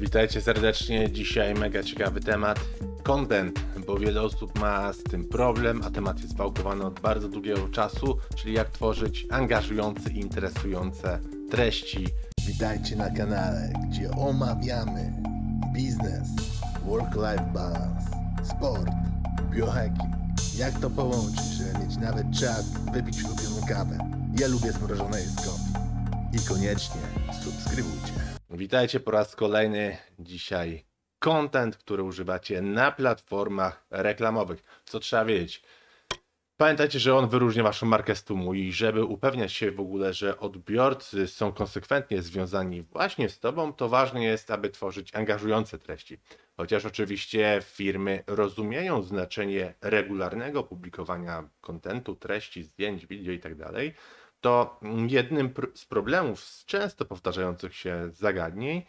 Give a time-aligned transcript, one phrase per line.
[0.00, 1.12] Witajcie serdecznie.
[1.12, 2.60] Dzisiaj mega ciekawy temat.
[3.02, 7.68] Content, bo wiele osób ma z tym problem, a temat jest wałkowany od bardzo długiego
[7.68, 12.06] czasu, czyli jak tworzyć angażujące i interesujące treści.
[12.46, 15.12] Witajcie na kanale, gdzie omawiamy
[15.74, 16.28] biznes,
[16.86, 18.10] work-life balance,
[18.44, 18.90] sport,
[19.50, 20.14] biohacking.
[20.58, 23.98] Jak to połączyć, żeby mieć nawet czas wypić ulubioną kawę.
[24.40, 25.64] Ja lubię zmrożone jedzkowi.
[26.32, 27.00] I koniecznie
[27.42, 28.39] subskrybujcie.
[28.52, 29.98] Witajcie po raz kolejny.
[30.18, 30.84] Dzisiaj
[31.18, 34.62] content, który używacie na platformach reklamowych.
[34.84, 35.62] Co trzeba wiedzieć?
[36.56, 40.38] Pamiętajcie, że on wyróżnia waszą markę z tłumu i żeby upewniać się w ogóle, że
[40.38, 46.18] odbiorcy są konsekwentnie związani właśnie z tobą, to ważne jest, aby tworzyć angażujące treści.
[46.56, 53.72] Chociaż oczywiście firmy rozumieją znaczenie regularnego publikowania kontentu, treści, zdjęć, wideo itd.,
[54.40, 58.82] to jednym z problemów, z często powtarzających się zagadnień,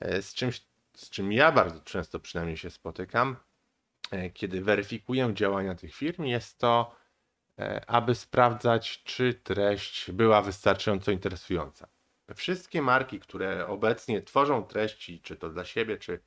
[0.00, 0.62] e, z czymś,
[0.96, 3.36] z czym ja bardzo często przynajmniej się spotykam,
[4.10, 6.96] e, kiedy weryfikuję działania tych firm, jest to,
[7.58, 11.88] e, aby sprawdzać, czy treść była wystarczająco interesująca.
[12.34, 16.20] Wszystkie marki, które obecnie tworzą treści, czy to dla siebie, czy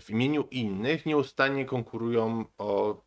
[0.00, 3.02] w imieniu innych, nieustannie konkurują o,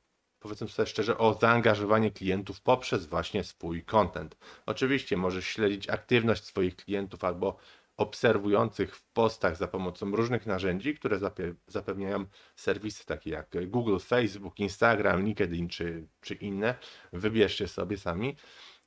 [0.45, 4.37] powiedzmy sobie szczerze, o zaangażowanie klientów poprzez właśnie swój content.
[4.65, 7.57] Oczywiście możesz śledzić aktywność swoich klientów albo
[7.97, 14.59] obserwujących w postach za pomocą różnych narzędzi, które zape- zapewniają serwisy takie jak Google, Facebook,
[14.59, 16.75] Instagram, LinkedIn czy, czy inne.
[17.13, 18.35] Wybierzcie sobie sami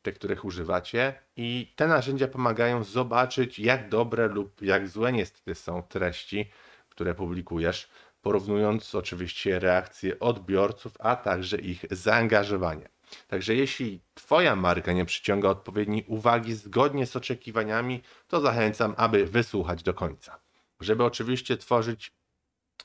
[0.03, 5.83] te, których używacie i te narzędzia pomagają zobaczyć, jak dobre lub jak złe niestety są
[5.83, 6.51] treści,
[6.89, 7.89] które publikujesz,
[8.29, 12.89] porównując oczywiście reakcje odbiorców, a także ich zaangażowanie.
[13.29, 19.83] Także jeśli Twoja marka nie przyciąga odpowiedniej uwagi zgodnie z oczekiwaniami, to zachęcam, aby wysłuchać
[19.83, 20.41] do końca.
[20.81, 22.13] Żeby oczywiście tworzyć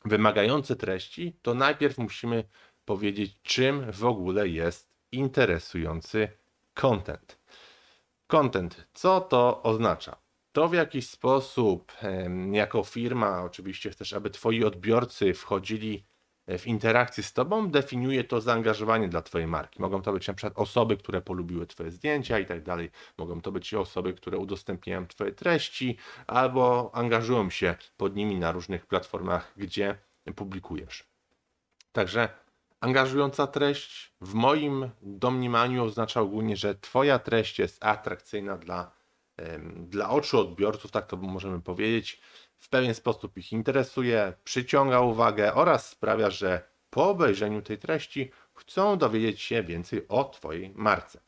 [0.05, 2.44] wymagające treści, to najpierw musimy
[2.86, 6.27] powiedzieć, czym w ogóle jest interesujący
[6.73, 7.39] content.
[8.27, 10.23] Content, co to oznacza?
[10.53, 11.91] To w jakiś sposób,
[12.52, 16.05] jako firma, oczywiście chcesz, aby Twoi odbiorcy wchodzili
[16.47, 19.81] e, w interakcję z Tobą, definiuje to zaangażowanie dla Twojej marki.
[19.81, 22.91] Mogą to być na przykład osoby, które polubiły Twoje zdjęcia i tak dalej.
[23.17, 25.97] Mogą to być osoby, które udostępniają Twoje treści
[26.27, 29.97] albo angażują się pod nimi na różnych platformach, gdzie
[30.35, 31.03] publikujesz.
[31.91, 32.30] Także
[32.80, 39.02] angażująca treść w moim domniemaniu oznacza ogólnie, że Twoja treść jest atrakcyjna dla,
[39.76, 42.21] dla oczu odbiorców, tak to możemy powiedzieć.
[42.58, 48.98] W pewien sposób ich interesuje, przyciąga uwagę oraz sprawia, że po obejrzeniu tej treści chcą
[48.98, 51.20] dowiedzieć się więcej o Twojej marce.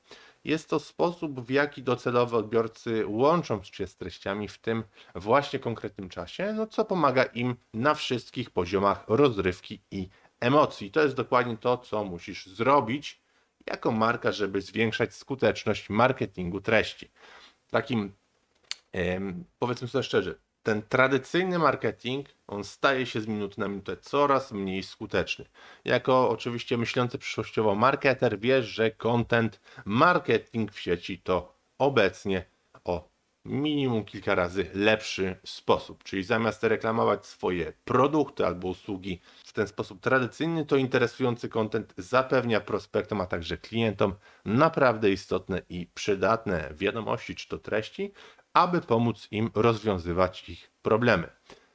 [0.43, 4.83] Jest to sposób, w jaki docelowi odbiorcy łączą się z treściami w tym
[5.15, 10.91] właśnie konkretnym czasie, no co pomaga im na wszystkich poziomach rozrywki i emocji.
[10.91, 13.21] To jest dokładnie to, co musisz zrobić
[13.67, 17.11] jako marka, żeby zwiększać skuteczność marketingu treści.
[17.71, 18.13] Takim,
[19.59, 24.83] powiedzmy sobie szczerze, ten tradycyjny marketing, on staje się z minuty na minutę coraz mniej
[24.83, 25.45] skuteczny.
[25.85, 32.45] Jako oczywiście myślący przyszłościowo marketer wiesz, że content marketing w sieci to obecnie
[33.45, 36.03] minimum kilka razy lepszy sposób.
[36.03, 42.61] Czyli zamiast reklamować swoje produkty albo usługi w ten sposób tradycyjny, to interesujący content zapewnia
[42.61, 48.13] prospektom, a także klientom naprawdę istotne i przydatne wiadomości czy to treści,
[48.53, 51.29] aby pomóc im rozwiązywać ich problemy.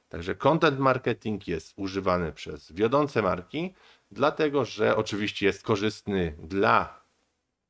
[0.09, 3.75] Także content marketing jest używany przez wiodące marki,
[4.11, 7.00] dlatego że oczywiście jest korzystny dla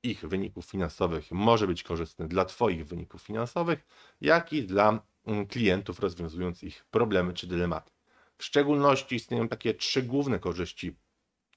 [0.03, 3.87] ich wyników finansowych, może być korzystny dla Twoich wyników finansowych,
[4.21, 7.93] jak i dla mm, klientów rozwiązując ich problemy czy dylematy.
[8.39, 10.97] W szczególności istnieją takie trzy główne korzyści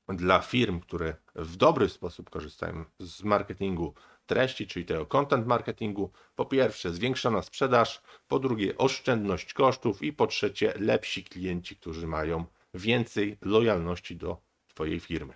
[0.08, 3.94] dla firm, które w dobry sposób korzystają z marketingu
[4.26, 6.12] treści, czyli tego content marketingu.
[6.36, 12.46] Po pierwsze, zwiększona sprzedaż, po drugie, oszczędność kosztów i po trzecie, lepsi klienci, którzy mają
[12.74, 15.34] więcej lojalności do Twojej firmy.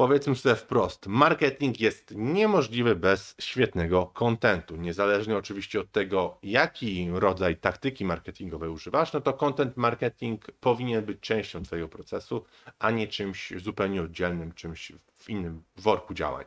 [0.00, 4.76] Powiedzmy sobie wprost, marketing jest niemożliwy bez świetnego kontentu.
[4.76, 11.20] Niezależnie oczywiście od tego, jaki rodzaj taktyki marketingowej używasz, no to content marketing powinien być
[11.20, 12.44] częścią Twojego procesu,
[12.78, 16.44] a nie czymś zupełnie oddzielnym, czymś w innym worku działań.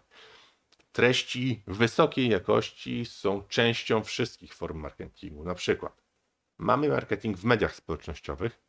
[0.91, 5.44] Treści wysokiej jakości są częścią wszystkich form marketingu.
[5.44, 6.01] Na przykład
[6.57, 8.59] mamy marketing w mediach społecznościowych,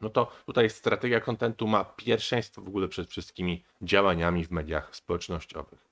[0.00, 5.88] no to tutaj strategia kontentu ma pierwszeństwo w ogóle przed wszystkimi działaniami w mediach społecznościowych.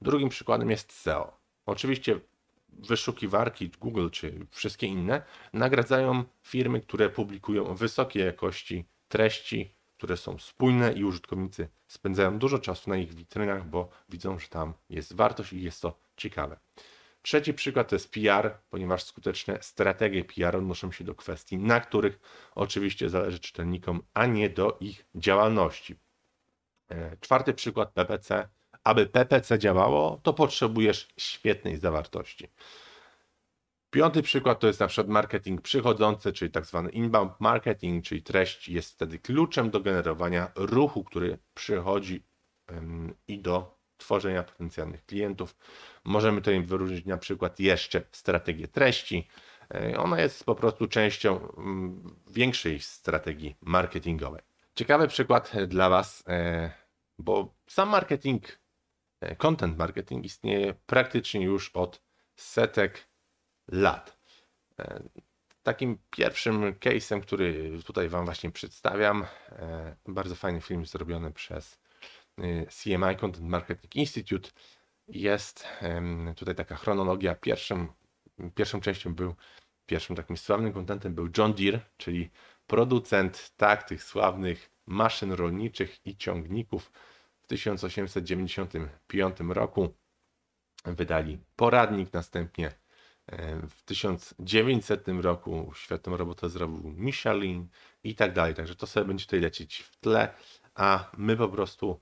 [0.00, 1.36] Drugim przykładem jest SEO.
[1.66, 2.20] Oczywiście
[2.68, 10.92] wyszukiwarki Google czy wszystkie inne nagradzają firmy, które publikują wysokiej jakości treści, które są spójne
[10.92, 15.62] i użytkownicy spędzają dużo czasu na ich witrynach, bo widzą, że tam jest wartość i
[15.62, 16.56] jest to ciekawe.
[17.22, 22.20] Trzeci przykład to jest PR, ponieważ skuteczne strategie PR odnoszą się do kwestii, na których
[22.54, 25.96] oczywiście zależy czytelnikom, a nie do ich działalności.
[26.88, 28.48] E, Czwarty przykład PPC.
[28.84, 32.48] Aby PPC działało, to potrzebujesz świetnej zawartości.
[33.90, 38.68] Piąty przykład to jest na przykład marketing przychodzący, czyli tak zwany inbound marketing, czyli treść
[38.68, 42.24] jest wtedy kluczem do generowania ruchu, który przychodzi
[43.28, 45.56] i do tworzenia potencjalnych klientów.
[46.04, 49.28] Możemy tutaj wyróżnić na przykład jeszcze strategię treści.
[49.74, 54.42] E, Ona jest po prostu częścią ym, większej strategii marketingowej.
[54.74, 56.70] Ciekawy przykład dla Was, e,
[57.18, 58.58] bo sam marketing,
[59.20, 62.02] e, content marketing istnieje praktycznie już od
[62.36, 63.06] setek
[63.68, 64.18] lat.
[64.78, 65.02] E,
[65.62, 71.79] Takim pierwszym case'em, który tutaj Wam właśnie przedstawiam, e, bardzo fajny film zrobiony przez e,
[72.68, 74.50] CMI Content Marketing Institute.
[75.08, 75.66] Jest
[76.36, 77.34] tutaj taka chronologia.
[77.34, 77.88] Pierwszym,
[78.54, 79.34] pierwszą częścią był,
[79.86, 82.30] pierwszym takim sławnym kontentem był John Deere, czyli
[82.66, 86.92] producent tak tych sławnych maszyn rolniczych i ciągników.
[87.42, 89.94] W 1895 roku
[90.84, 92.72] wydali poradnik, następnie
[93.26, 97.68] e, w 1900 roku świetną robotę zrobił Michelin
[98.04, 98.54] i tak dalej.
[98.54, 100.34] Także to sobie będzie tutaj lecieć w tle,
[100.74, 102.00] a my po prostu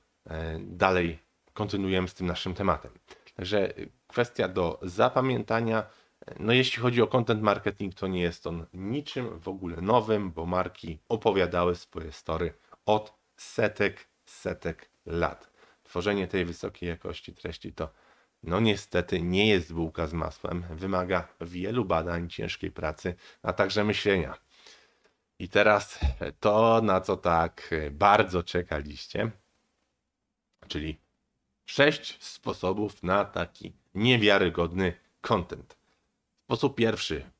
[0.61, 1.19] dalej
[1.53, 2.93] kontynuujemy z tym naszym tematem.
[3.35, 3.73] Także
[4.07, 5.83] kwestia do zapamiętania.
[6.27, 10.31] E, No jeśli chodzi o content marketing, to nie jest on niczym w ogóle nowym,
[10.31, 12.55] bo marki opowiadały swoje story
[12.87, 15.51] od setek, setek lat.
[15.83, 17.89] Tworzenie tej wysokiej jakości treści to
[18.43, 24.35] no niestety nie jest bułka z masłem, wymaga wielu badań, ciężkiej pracy, a także myślenia.
[25.39, 25.99] I teraz
[26.41, 29.31] to, na co tak bardzo czekaliście,
[30.69, 31.00] czyli
[31.67, 35.76] sześć sposobów na taki niewiarygodny content.
[36.44, 37.31] Sposób pierwszy.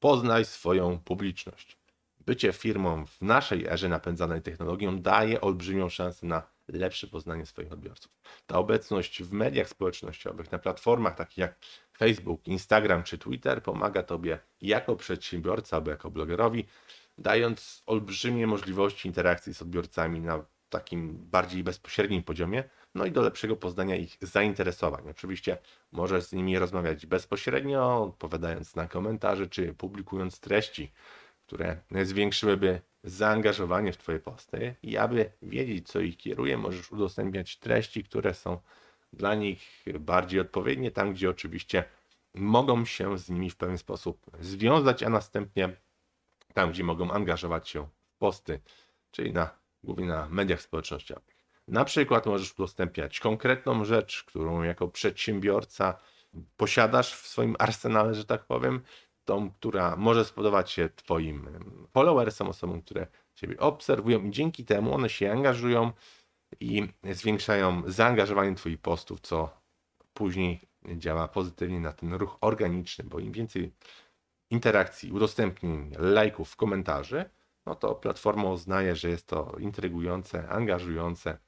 [0.00, 1.76] Poznaj swoją publiczność.
[2.20, 8.12] Bycie firmą w naszej erze napędzanej technologią daje olbrzymią szansę na lepsze poznanie swoich odbiorców.
[8.46, 11.58] Ta obecność w mediach społecznościowych, na platformach takich jak
[11.98, 16.66] Facebook, Instagram czy Twitter pomaga Tobie jako przedsiębiorca albo jako blogerowi,
[17.18, 20.44] dając olbrzymie możliwości interakcji z odbiorcami na
[20.78, 22.64] takim bardziej bezpośrednim poziomie,
[22.94, 25.04] no i do lepszego poznania ich zainteresowań.
[25.10, 25.58] Oczywiście
[25.92, 30.92] możesz z nimi rozmawiać bezpośrednio, odpowiadając na komentarze czy publikując treści,
[31.46, 38.04] które zwiększyłyby zaangażowanie w Twoje posty i aby wiedzieć, co ich kieruje, możesz udostępniać treści,
[38.04, 38.60] które są
[39.12, 41.84] dla nich bardziej odpowiednie, tam gdzie oczywiście
[42.34, 45.68] mogą się z nimi w pewien sposób związać, a następnie
[46.54, 48.60] tam, gdzie mogą angażować się w posty,
[49.10, 49.50] czyli na,
[49.86, 51.36] głównie na mediach społecznościowych.
[51.68, 55.98] Na przykład możesz udostępniać konkretną rzecz, którą jako przedsiębiorca
[56.56, 58.82] posiadasz w swoim arsenale, że tak powiem,
[59.24, 61.48] tą, która może spodobać się Twoim
[61.92, 65.92] followersom, osobom, które Ciebie obserwują i dzięki temu one się angażują
[66.60, 69.60] i zwiększają zaangażowanie Twoich postów, co
[70.14, 70.60] później
[70.96, 73.72] działa pozytywnie na ten ruch organiczny, bo im więcej
[74.50, 77.30] interakcji, udostępnień, lajków, komentarzy,
[77.66, 81.38] no to platforma uznaje, że jest to intrygujące, angażujące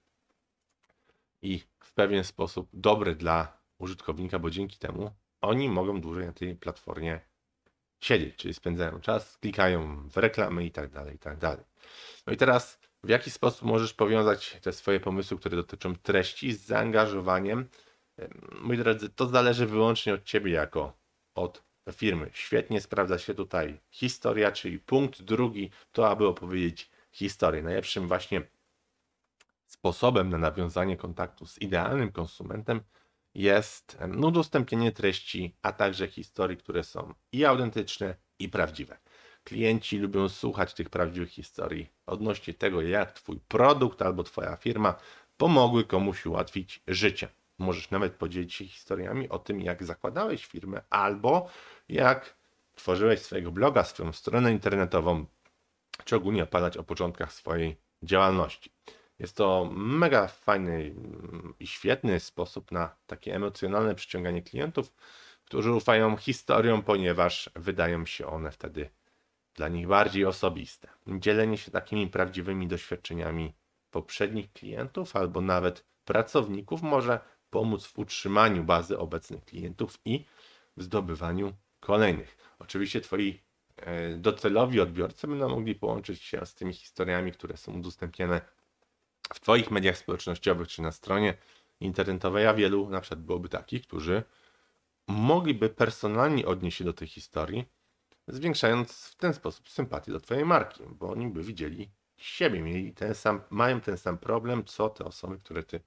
[1.43, 6.57] i w pewien sposób dobre dla użytkownika, bo dzięki temu oni mogą dłużej na tej
[6.57, 7.21] platformie
[8.01, 11.65] siedzieć, czyli spędzają czas, klikają w reklamy i tak dalej, i tak dalej.
[12.27, 16.67] No i teraz w jaki sposób możesz powiązać te swoje pomysły, które dotyczą treści z
[16.67, 17.69] zaangażowaniem?
[18.17, 20.99] Em, Moi drodzy, to zależy wyłącznie od Ciebie jako
[21.35, 22.31] od firmy.
[22.33, 27.63] Świetnie sprawdza się tutaj historia, czyli punkt drugi to, aby opowiedzieć historię.
[27.63, 28.43] Najlepszym właśnie
[29.67, 32.81] sposobem na nawiązanie kontaktu z idealnym konsumentem
[33.35, 38.99] jest no, udostępnienie treści, a także historii, które są i autentyczne, i prawdziwe.
[39.45, 44.95] Klienci lubią słuchać tych prawdziwych historii odnośnie tego, jak Twój produkt albo Twoja firma
[45.37, 47.29] pomogły komuś ułatwić życie.
[47.59, 51.51] Możesz nawet podzielić się historiami o tym, jak zakładałeś firmę, albo
[51.89, 52.37] jak
[52.75, 55.27] tworzyłeś swojego bloga, swoją stronę internetową,
[56.05, 58.73] czy ogólnie opadać o początkach swojej działalności.
[59.19, 64.93] Jest to mega fajny mm, i świetny sposób na takie emocjonalne przyciąganie klientów,
[65.45, 68.91] którzy ufają historiom, ponieważ wydają się one wtedy
[69.55, 70.89] dla nich bardziej osobiste.
[71.07, 73.55] Dzielenie się takimi prawdziwymi doświadczeniami
[73.91, 80.25] poprzednich klientów albo nawet pracowników może pomóc w utrzymaniu bazy obecnych klientów i
[80.77, 82.37] w zdobywaniu kolejnych.
[82.59, 83.41] Oczywiście twoi
[83.77, 88.41] e, docelowi odbiorcy będą mogli połączyć się z tymi historiami, które są udostępniane
[89.35, 91.35] w Twoich mediach społecznościowych czy na stronie
[91.81, 94.23] internetowej, a wielu na przykład byłoby takich, którzy
[95.09, 97.65] mogliby personalnie odnieść się do tej historii,
[98.29, 103.15] zwiększając w ten sposób sympatię do Twojej marki, bo oni by widzieli siebie, mieli ten
[103.15, 105.81] sam, mają ten sam problem, co te osoby, które Ty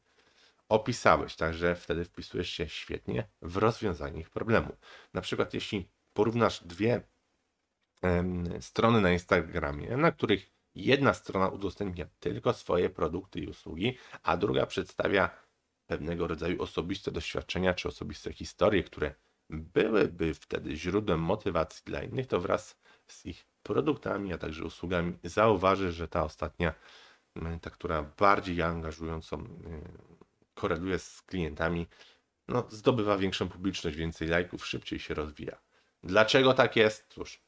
[0.71, 4.77] opisałeś, także wtedy wpisujesz się świetnie w rozwiązanie ich problemu.
[5.13, 7.01] Na przykład jeśli porównasz dwie
[8.01, 14.37] em, strony na Instagramie, na których jedna strona udostępnia tylko swoje produkty i usługi, a
[14.37, 15.29] druga przedstawia
[15.87, 19.15] pewnego rodzaju osobiste doświadczenia czy osobiste historie, które
[19.49, 25.95] byłyby wtedy źródłem motywacji dla innych, to wraz z ich produktami, a także usługami zauważysz,
[25.95, 26.73] że ta ostatnia,
[27.61, 30.20] ta, która bardziej angażująco m,
[30.61, 31.87] koreluje z klientami,
[32.47, 35.57] no, zdobywa większą publiczność, więcej lajków, szybciej się rozwija.
[36.03, 37.07] Dlaczego tak jest?
[37.09, 37.41] Cóż,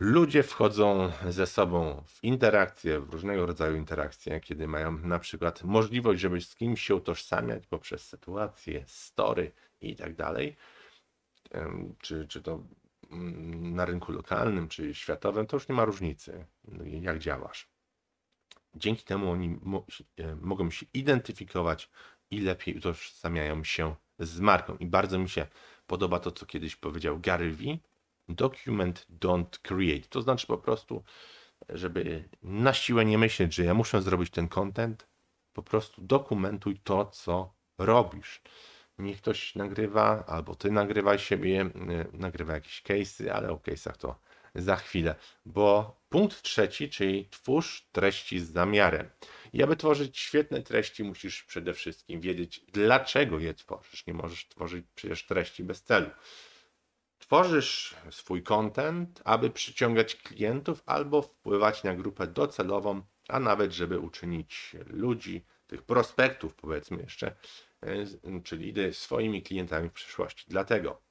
[0.00, 6.20] ludzie wchodzą ze sobą w interakcje, w różnego rodzaju interakcje, kiedy mają na przykład możliwość,
[6.20, 10.56] żeby z kimś się utożsamiać poprzez sytuacje, story i tak dalej,
[11.98, 12.64] czy, czy to
[13.10, 17.71] mm, na rynku lokalnym, czy światowym, to już nie ma różnicy, no jak działasz.
[18.74, 19.86] Dzięki temu oni mo
[20.18, 21.90] e, mogą się identyfikować
[22.30, 24.76] i lepiej utożsamiają się z marką.
[24.76, 25.46] I bardzo mi się
[25.86, 27.78] podoba to, co kiedyś powiedział Gary Vee,
[28.28, 30.08] document, don't create.
[30.08, 31.04] To znaczy po prostu,
[31.68, 35.06] żeby na siłę nie myśleć, że ja muszę zrobić ten content,
[35.52, 38.42] po prostu dokumentuj to, co robisz.
[38.98, 44.20] Niech ktoś nagrywa, albo ty nagrywaj siebie, y, nagrywa jakieś case'y, ale o case'ach to
[44.54, 45.14] za chwilę.
[45.46, 49.10] Bo punkt trzeci, czyli twórz treści z zamiarem.
[49.52, 54.06] I aby tworzyć świetne treści, musisz przede wszystkim wiedzieć, dlaczego je tworzysz.
[54.06, 56.10] Nie możesz tworzyć przecież treści bez celu.
[57.18, 64.76] Tworzysz swój content, aby przyciągać klientów albo wpływać na grupę docelową, a nawet żeby uczynić
[64.86, 67.36] ludzi, tych prospektów powiedzmy jeszcze,
[67.80, 70.44] e, czyli swoimi klientami w przyszłości.
[70.48, 71.02] Dlatego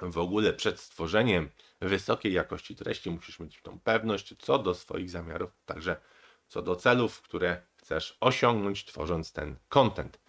[0.00, 5.50] w ogóle przed stworzeniem wysokiej jakości treści musisz mieć tą pewność co do swoich zamiarów,
[5.66, 5.96] także
[6.48, 10.20] co do celów, które chcesz osiągnąć tworząc ten content.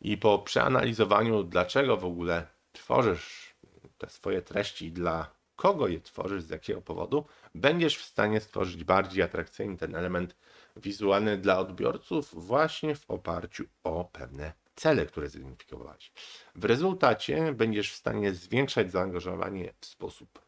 [0.00, 3.54] I po przeanalizowaniu, dlaczego w ogóle tworzysz
[3.98, 9.22] te swoje treści, dla kogo je tworzysz, z jakiego powodu, będziesz w stanie stworzyć bardziej
[9.22, 10.36] atrakcyjny ten element
[10.76, 16.12] wizualny dla odbiorców właśnie w oparciu o pewne cele, które zidentyfikowałeś.
[16.54, 20.45] W rezultacie będziesz w stanie zwiększać zaangażowanie w sposób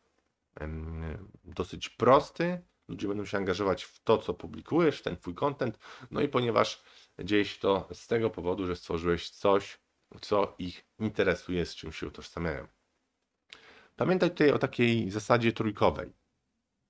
[1.44, 2.62] dosyć prosty.
[2.88, 5.78] Ludzie będą się angażować w to, co publikujesz, w ten twój content.
[6.10, 6.82] No i ponieważ
[7.24, 9.78] dzieje się to z tego powodu, że stworzyłeś coś,
[10.20, 12.66] co ich interesuje, z czym się utożsamiają.
[13.96, 16.12] Pamiętaj tutaj o takiej zasadzie trójkowej,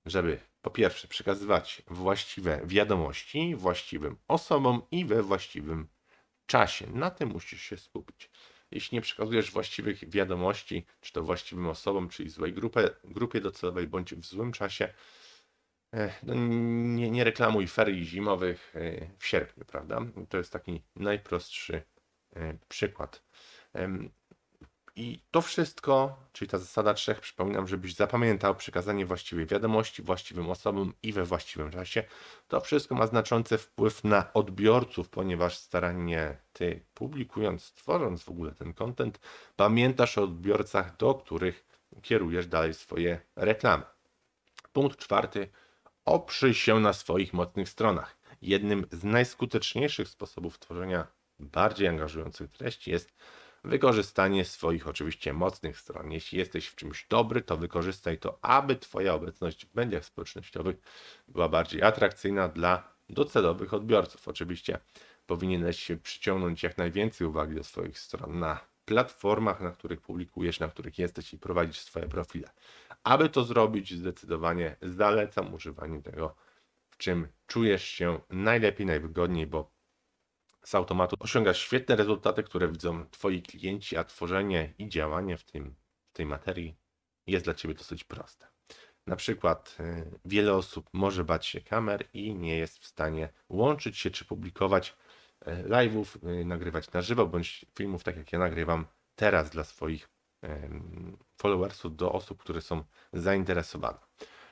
[0.05, 5.87] żeby po pierwsze przekazywać właściwe wiadomości właściwym osobom i we właściwym
[6.45, 6.87] czasie.
[6.87, 8.28] Na tym musisz się skupić.
[8.71, 14.13] Jeśli nie przekazujesz właściwych wiadomości, czy to właściwym osobom, czyli złej grupie, grupie docelowej, bądź
[14.13, 14.93] w złym czasie,
[15.91, 20.01] eh, no nie, nie reklamuj ferii zimowych eh, w sierpniu, prawda?
[20.29, 21.81] To jest taki najprostszy
[22.35, 23.23] eh, przykład.
[24.99, 30.93] I to wszystko, czyli ta zasada trzech, przypominam, żebyś zapamiętał przekazanie właściwej wiadomości właściwym osobom
[31.03, 32.03] i we właściwym czasie.
[32.47, 38.73] To wszystko ma znaczący wpływ na odbiorców, ponieważ starannie ty publikując, tworząc w ogóle ten
[38.73, 39.19] content,
[39.55, 41.65] pamiętasz o odbiorcach, do których
[42.01, 43.83] kierujesz dalej swoje reklamy.
[44.73, 45.49] Punkt czwarty.
[46.05, 48.17] Oprzyj się na swoich mocnych stronach.
[48.41, 51.07] Jednym z najskuteczniejszych sposobów tworzenia
[51.39, 53.13] bardziej angażujących treści jest
[53.63, 56.11] wykorzystanie swoich oczywiście mocnych stron.
[56.11, 60.75] Jeśli jesteś w czymś dobry, to wykorzystaj to, aby Twoja obecność w mediach społecznościowych
[61.27, 64.27] była bardziej atrakcyjna dla docelowych odbiorców.
[64.27, 64.79] Oczywiście
[65.25, 70.67] powinieneś się przyciągnąć jak najwięcej uwagi do swoich stron na platformach, na których publikujesz, na
[70.67, 72.49] których jesteś i prowadzisz swoje profile.
[73.03, 76.35] Aby to zrobić, zdecydowanie zalecam używanie tego,
[76.89, 79.71] w czym czujesz się najlepiej, najwygodniej, bo
[80.65, 85.75] z automatu osiągasz świetne rezultaty, które widzą Twoi klienci, a tworzenie i działanie w, tym,
[86.09, 86.75] w tej materii
[87.27, 88.47] jest dla Ciebie dosyć proste.
[89.07, 93.97] Na przykład y, wiele osób może bać się kamer i nie jest w stanie łączyć
[93.97, 94.95] się czy publikować
[95.41, 98.85] y, live'ów, y, nagrywać na żywo bądź filmów, tak jak ja nagrywam
[99.15, 100.09] teraz dla swoich
[101.37, 103.97] followersów, do osób, które są zainteresowane.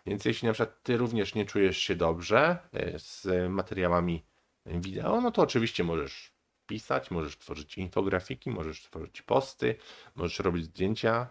[0.05, 2.57] Więc jeśli na przykład Ty również nie czujesz się dobrze
[2.97, 4.23] z materiałami
[4.67, 6.31] wideo, no to oczywiście możesz
[6.67, 9.75] pisać, możesz tworzyć infografiki, możesz tworzyć posty,
[10.15, 11.27] możesz robić zdjęcia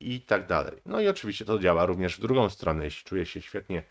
[0.00, 0.80] i tak dalej.
[0.86, 2.84] No i oczywiście to działa również w drugą stronę.
[2.84, 3.82] Jeśli czujesz się świetnie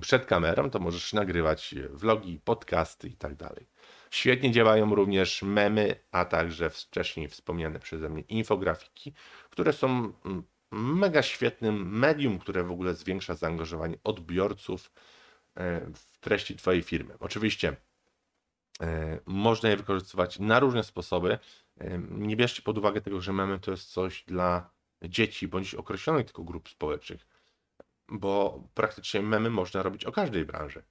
[0.00, 3.66] przed kamerą, to możesz nagrywać vlogi, podcasty i tak dalej.
[4.10, 9.12] Świetnie działają również memy, a także wcześniej wspomniane przeze mnie infografiki,
[9.50, 14.90] które są mm, mega świetnym medium, które w ogóle zwiększa zaangażowanie odbiorców
[15.54, 17.14] e, w treści Twojej firmy.
[17.20, 17.76] Oczywiście
[19.26, 21.38] można je wykorzystywać na różne sposoby.
[21.80, 24.70] E, Nie bierzcie pod uwagę tego, że memy to jest coś dla
[25.02, 27.26] dzieci bądź określonych tylko grup społecznych,
[28.08, 30.82] bo praktycznie memy można robić o każdej branży,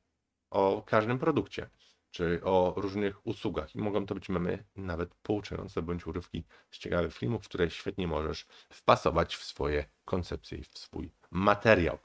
[0.50, 1.70] o każdym produkcie,
[2.12, 3.75] czy o różnych usługach.
[3.75, 8.46] I mogą to być memy nawet pouczające bądź urywki z ciekawych filmów, które świetnie możesz
[8.70, 12.00] wpasować w swoje koncepcje i w swój materiał.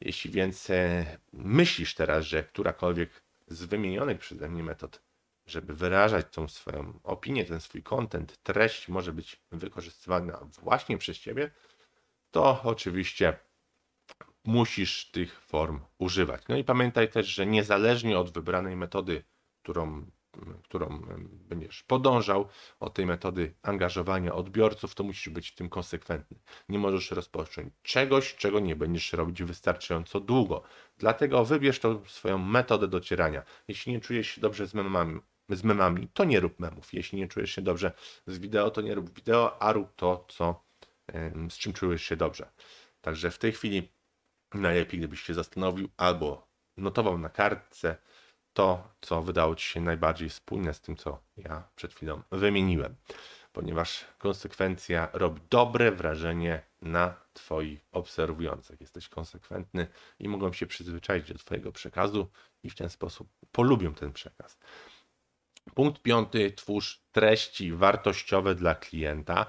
[0.00, 5.02] Jeśli więc e, myślisz teraz, że którakolwiek z wymienionych przeze mnie metod,
[5.46, 11.50] żeby wyrażać tą swoją opinię, ten swój content, treść może być wykorzystywana właśnie przez Ciebie,
[12.30, 13.38] to oczywiście
[14.44, 16.42] musisz tych form używać.
[16.48, 19.24] No i pamiętaj też, że niezależnie od wybranej metody,
[19.62, 20.06] którą,
[20.62, 22.48] którą będziesz podążał,
[22.80, 26.38] od tej metody angażowania odbiorców, to musisz być w tym konsekwentny.
[26.68, 30.62] Nie możesz rozpocząć czegoś, czego nie będziesz robić wystarczająco długo.
[30.98, 33.42] Dlatego wybierz tą swoją metodę docierania.
[33.68, 36.94] Jeśli nie czujesz się dobrze z memami, z memami, to nie rób memów.
[36.94, 37.92] Jeśli nie czujesz się dobrze
[38.26, 40.64] z wideo, to nie rób wideo, a rób to, co,
[41.50, 42.50] z czym czujesz się dobrze.
[43.00, 43.92] Także w tej chwili
[44.54, 47.96] najlepiej, gdybyś się zastanowił albo notował na kartce
[48.52, 52.94] to, co wydało ci się najbardziej spójne z tym, co ja przed chwilą wymieniłem,
[53.52, 58.80] ponieważ konsekwencja robi dobre wrażenie na Twoich obserwujących.
[58.80, 59.86] Jesteś konsekwentny
[60.18, 62.30] i mogą się przyzwyczaić do Twojego przekazu
[62.62, 64.58] i w ten sposób polubią ten przekaz.
[65.74, 69.46] Punkt piąty, twórz treści wartościowe dla klienta.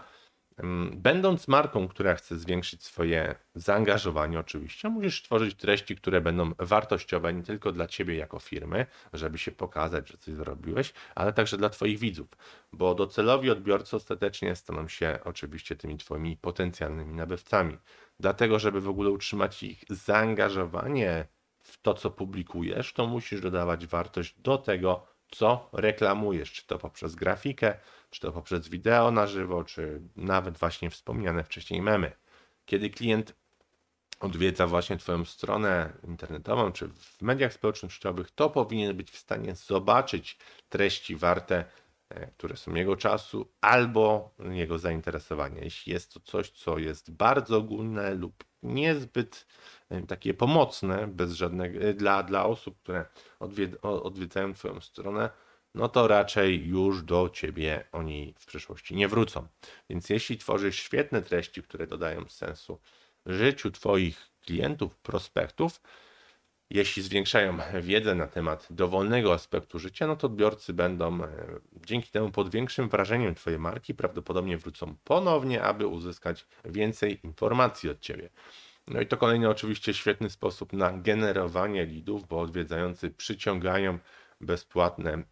[0.59, 7.33] Ym, Będąc marką, która chce zwiększyć swoje zaangażowanie, oczywiście, musisz tworzyć treści, które będą wartościowe
[7.33, 11.69] nie tylko dla ciebie jako firmy, żeby się pokazać, że coś zrobiłeś, ale także dla
[11.69, 12.27] Twoich widzów,
[12.73, 17.77] bo docelowi odbiorcy ostatecznie staną się oczywiście tymi Twoimi potencjalnymi nabywcami.
[18.19, 21.27] Dlatego, żeby w ogóle utrzymać ich zaangażowanie
[21.63, 27.15] w to, co publikujesz, to musisz dodawać wartość do tego, co reklamujesz, czy to poprzez
[27.15, 27.77] grafikę,
[28.09, 32.11] czy to poprzez wideo na żywo, czy nawet właśnie wspomniane wcześniej memy.
[32.65, 33.35] Kiedy klient
[34.19, 40.37] odwiedza właśnie Twoją stronę internetową, czy w mediach społecznościowych, to powinien być w stanie zobaczyć
[40.69, 41.65] treści warte,
[42.09, 45.63] e, które są jego czasu albo jego zainteresowania.
[45.63, 49.45] Jeśli jest to coś, co jest bardzo ogólne lub niezbyt
[50.07, 53.05] takie pomocne, bez żadnego, e, dla, dla osób, które
[53.39, 55.29] odwied, odwiedzają Twoją stronę,
[55.75, 59.47] no to raczej już do Ciebie oni w przyszłości nie wrócą.
[59.89, 62.79] Więc jeśli tworzysz świetne treści, które dodają sensu
[63.25, 65.81] życiu Twoich klientów, prospektów,
[66.69, 71.29] jeśli zwiększają wiedzę na temat dowolnego aspektu życia, no to odbiorcy będą e,
[71.85, 77.99] dzięki temu pod większym wrażeniem Twojej marki prawdopodobnie wrócą ponownie, aby uzyskać więcej informacji od
[77.99, 78.29] Ciebie.
[78.87, 83.99] No i to kolejny oczywiście świetny sposób na generowanie leadów, bo odwiedzający przyciągają
[84.41, 85.23] bezpłatne,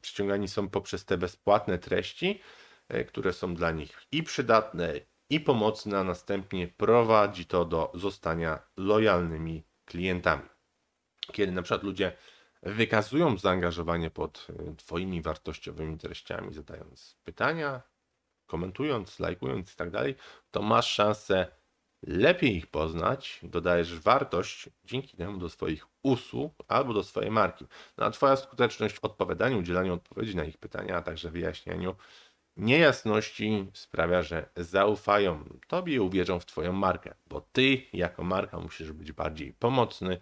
[0.00, 2.40] przyciągani są poprzez te bezpłatne treści,
[2.88, 4.94] e, które są dla nich i przydatne,
[5.30, 10.48] i pomocne, a następnie prowadzi to do zostania lojalnymi klientami.
[11.32, 12.12] Kiedy na przykład ludzie
[12.62, 17.82] wykazują zaangażowanie pod e, Twoimi wartościowymi treściami, zadając pytania,
[18.46, 20.14] komentując, lajkując i tak dalej,
[20.50, 21.57] to masz szansę
[22.02, 27.66] lepiej ich poznać, dodajesz wartość dzięki temu do swoich usług albo do swojej marki.
[27.96, 31.96] No a Twoja skuteczność w odpowiadaniu, udzielaniu odpowiedzi na ich pytania, a także wyjaśnianiu
[32.56, 38.92] niejasności sprawia, że zaufają Tobie i uwierzą w Twoją markę, bo Ty jako marka musisz
[38.92, 40.20] być bardziej pomocny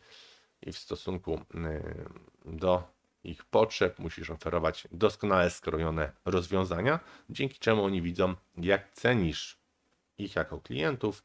[0.63, 2.05] i w stosunku y,
[2.45, 9.59] do ich potrzeb musisz oferować doskonale skrojone rozwiązania, dzięki czemu oni widzą, jak cenisz
[10.19, 11.23] ich jako klientów,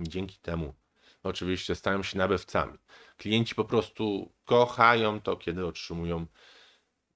[0.00, 0.74] dzięki temu
[1.22, 2.78] oczywiście stają się nabywcami.
[3.16, 6.26] Klienci po prostu kochają to, kiedy otrzymują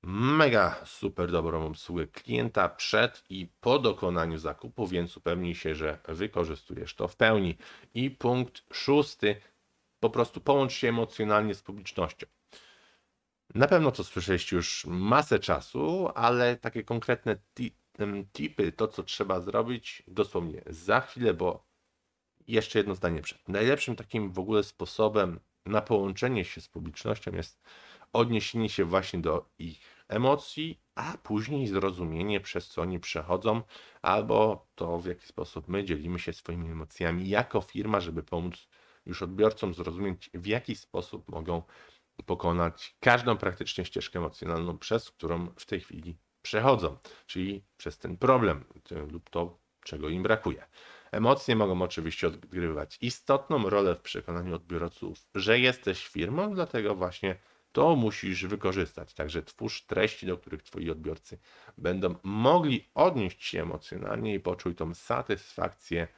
[0.03, 6.95] mega super dobrą obsługę klienta przed i po dokonaniu zakupu, więc upewnij się, że wykorzystujesz
[6.95, 7.57] to w pełni.
[7.95, 9.37] I punkt szósty,
[10.01, 12.27] po prostu połącz się emocjonalnie z publicznością.
[13.55, 17.37] Na pewno to słyszeliście już masę czasu, ale takie konkretne
[18.33, 21.70] tipy, to co trzeba zrobić dosłownie za chwilę, bo
[22.51, 23.49] jeszcze jedno zdanie przed.
[23.49, 27.63] Najlepszym takim w ogóle sposobem na połączenie się z publicznością jest
[28.13, 33.63] odniesienie się właśnie do ich emocji, a później zrozumienie, przez co oni przechodzą,
[34.03, 38.69] albo to, w jaki sposób my dzielimy się swoimi emocjami jako firma, żeby pomóc
[39.07, 41.63] już odbiorcom zrozumieć, w jaki sposób mogą
[42.27, 48.65] pokonać każdą praktycznie ścieżkę emocjonalną, przez którą w tej chwili przechodzą, czyli przez ten problem
[49.11, 50.67] lub to, czego im brakuje.
[51.13, 57.37] Emocje mogą oczywiście odgrywać istotną rolę w przekonaniu odbiorców, że jesteś firmą, dlatego właśnie
[57.73, 59.15] to musisz wykorzystać.
[59.15, 61.39] Także twórz treści, do których twoi odbiorcy
[61.79, 66.09] będą mogli odnieść się emocjonalnie i poczuć tą satysfakcję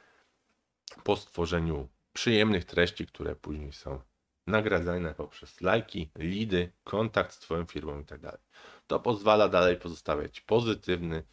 [1.03, 4.01] po stworzeniu przyjemnych treści, które później są
[4.47, 8.41] nagradzane poprzez lajki, lidy, kontakt z Twoją firmą i tak.
[8.87, 11.23] To pozwala dalej pozostawiać pozytywny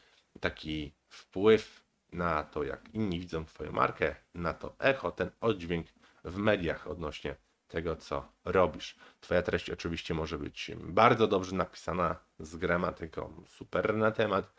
[0.40, 5.86] taki wpływ na to, jak inni widzą Twoją markę, na to echo, ten oddźwięk
[6.24, 7.36] w mediach odnośnie
[7.68, 8.96] tego, co robisz.
[9.20, 14.54] Twoja treść oczywiście może być bardzo dobrze napisana, z gramatyką super na temat,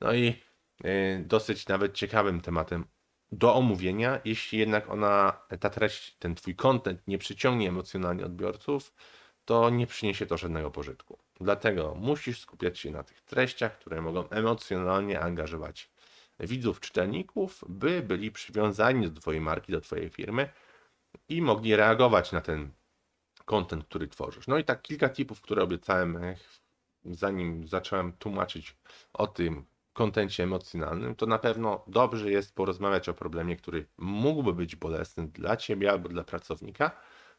[0.00, 0.24] no i
[0.84, 2.84] yy, dosyć nawet ciekawym tematem
[3.32, 8.94] do omówienia, jeśli jednak ona, ta treść, ten twój content nie przyciągnie emocjonalnie odbiorców,
[9.44, 11.18] to nie przyniesie to żadnego pożytku.
[11.40, 15.91] Dlatego musisz skupiać się na tych treściach, które mogą emocjonalnie angażować
[16.42, 20.48] widzów, czytelników, by byli przywiązani do twojej marki, do twojej firmy
[21.28, 22.70] i mogli reagować na ten
[23.44, 24.46] content, który tworzysz.
[24.46, 26.38] No i tak kilka tipów, które obiecałem, eh,
[27.04, 28.76] zanim zacząłem tłumaczyć
[29.12, 34.76] o tym kontencie emocjonalnym, to na pewno dobrze jest porozmawiać o problemie, który mógłby być
[34.76, 36.90] bolesny dla ciebie albo dla pracownika,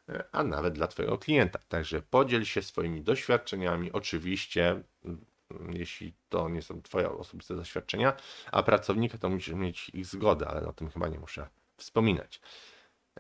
[0.10, 1.60] e, a nawet dla twojego klienta.
[1.68, 5.26] Także podziel się swoimi doświadczeniami, oczywiście, mm,
[5.74, 8.14] jeśli to nie są twoje osobiste doświadczenia,
[8.52, 12.42] a pracownika to musisz mieć ich zgodę, ale o tym chyba nie muszę wspominać.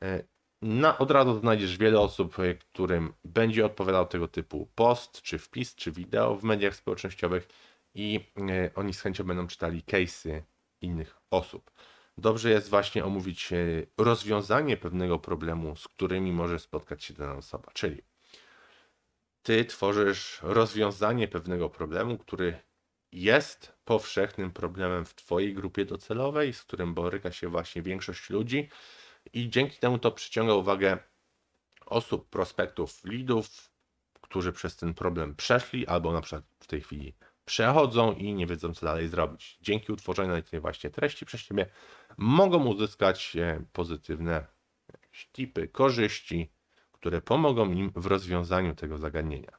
[0.01, 0.23] E,
[0.61, 5.75] Na, od razu znajdziesz wiele osób, e, którym będzie odpowiadał tego typu post, czy wpis,
[5.75, 7.47] czy wideo w mediach społecznościowych
[7.95, 10.41] i e, oni z chęcią będą czytali case'y
[10.81, 11.71] innych osób.
[12.17, 13.49] Dobrze jest właśnie omówić
[13.97, 17.71] rozwiązanie pewnego problemu, z którymi może spotkać się dana osoba.
[17.73, 18.01] Czyli
[19.43, 22.59] ty tworzysz rozwiązanie pewnego problemu, który
[23.11, 28.69] jest powszechnym problemem w twojej grupie docelowej, z którym boryka się właśnie większość ludzi
[29.33, 30.97] i dzięki temu to przyciąga uwagę
[31.85, 33.71] osób, prospektów, lidów,
[34.21, 37.13] którzy przez ten problem przeszli albo na przykład w tej chwili
[37.45, 39.57] przechodzą i nie wiedzą, co dalej zrobić.
[39.61, 41.65] Dzięki utworzeniu tej właśnie treści przez Ciebie
[42.17, 44.45] mogą uzyskać e, pozytywne
[45.33, 46.51] tipy, korzyści,
[47.03, 49.51] które pomogą im w rozwiązaniu tego zagadnienia.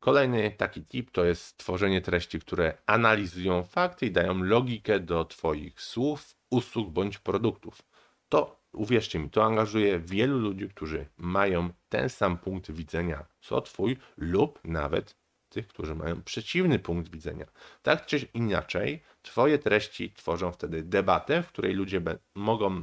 [0.00, 5.80] Kolejny taki tip to jest stworzenie treści, które analizują fakty i dają logikę do Twoich
[5.80, 7.82] słów, usług bądź produktów.
[8.28, 13.96] To, uwierzcie mi, to angażuje wielu ludzi, którzy mają ten sam punkt widzenia co Twój
[14.16, 15.16] lub nawet
[15.48, 17.46] tych, którzy mają przeciwny punkt widzenia.
[17.82, 22.00] Tak czy inaczej, Twoje treści tworzą wtedy debatę, w której ludzie
[22.34, 22.80] mogą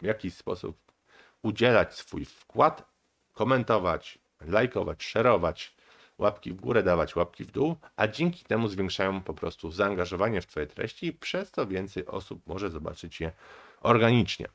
[0.00, 0.87] w jakiś sposób
[1.42, 2.92] udzielać swój wkład,
[3.32, 5.76] komentować, lajkować, szerować,
[6.18, 10.46] łapki w górę, dawać łapki w dół, a dzięki temu zwiększają po prostu zaangażowanie w
[10.46, 13.32] Twoje treści i przez to więcej osób może zobaczyć je
[13.80, 14.48] organicznie.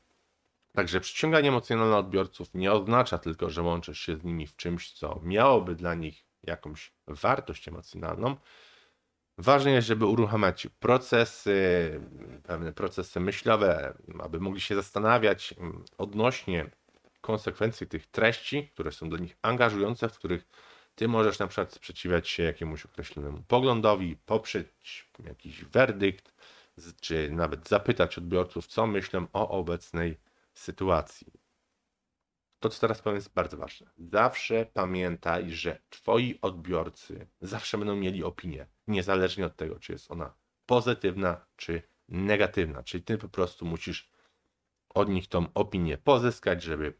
[0.72, 5.20] Także przyciąganie emocjonalne odbiorców nie oznacza tylko, że łączysz się z nimi w czymś, co
[5.22, 8.36] miałoby dla nich jakąś wartość emocjonalną.
[9.38, 12.00] Ważne jest, żeby uruchamiać procesy,
[12.42, 16.70] pewne procesy myślowe, aby mogli się zastanawiać mm, odnośnie
[17.20, 20.46] konsekwencji tych treści, które są dla nich angażujące, w których
[20.94, 26.34] ty możesz na przykład sprzeciwiać się jakiemuś określonemu poglądowi, poprzeć jakiś werdykt,
[27.00, 30.16] czy nawet zapytać odbiorców, co myślą o obecnej
[30.54, 31.43] sytuacji.
[32.64, 33.90] To, co teraz powiem, jest bardzo ważne.
[33.98, 40.34] Zawsze pamiętaj, że twoi odbiorcy zawsze będą mieli opinię, niezależnie od tego, czy jest ona
[40.66, 42.82] pozytywna, czy negatywna.
[42.82, 44.10] Czyli ty po prostu musisz
[44.88, 46.94] od nich tą opinię pozyskać, żeby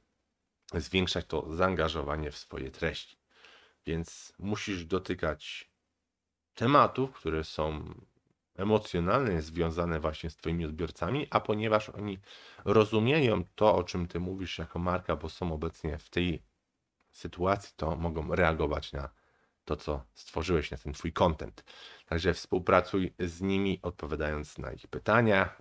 [0.75, 3.19] zwiększać to zaangażowanie w swoje treści.
[3.87, 5.71] Więc musisz dotykać
[6.55, 7.95] tematów, które są
[8.57, 12.19] emocjonalnie związane właśnie z Twoimi odbiorcami, a ponieważ oni
[12.65, 16.43] rozumieją to, o czym Ty mówisz jako marka, bo są obecnie w tej
[17.11, 19.11] sytuacji, to mogą reagować na
[19.65, 21.65] to, co stworzyłeś, na ten Twój content.
[22.07, 25.57] Także współpracuj z nimi, odpowiadając na ich pytania,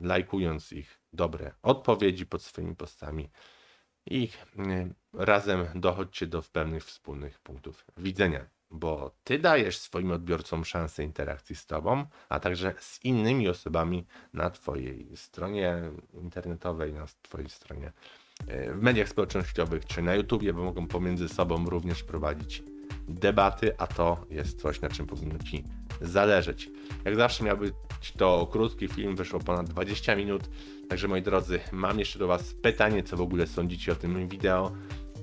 [0.00, 3.30] lajkując ich dobre odpowiedzi pod swoimi postami
[4.06, 4.28] i
[5.12, 11.66] razem dochodźcie do pewnych wspólnych punktów widzenia, bo ty dajesz swoim odbiorcom szansę interakcji z
[11.66, 15.76] tobą, a także z innymi osobami na twojej stronie
[16.12, 17.92] internetowej, na twojej stronie
[18.48, 22.62] e, w mediach społecznościowych czy na YouTubie, bo mogą pomiędzy sobą również prowadzić
[23.08, 25.64] debaty, a to jest coś, na czym powinno Ci
[26.00, 26.70] zależeć.
[27.04, 27.72] Jak zawsze miał być
[28.16, 30.42] to krótki film, wyszło ponad 20 minut,
[30.88, 34.72] także moi drodzy, mam jeszcze do Was pytanie, co w ogóle sądzicie o tym wideo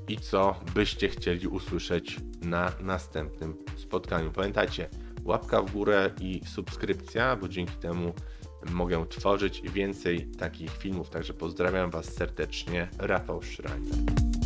[0.08, 4.32] i co byście chcieli usłyszeć na następnym spotkaniu.
[4.32, 4.90] Pamiętajcie,
[5.24, 8.14] łapka w górę i subskrypcja, bo dzięki temu
[8.72, 11.10] mogę tworzyć więcej takich filmów.
[11.10, 14.45] Także pozdrawiam Was serdecznie, Rafał Schreiner.